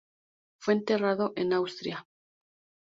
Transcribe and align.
Fue 0.59 0.73
enterrado 0.73 1.31
en 1.35 1.53
Austria. 1.53 2.07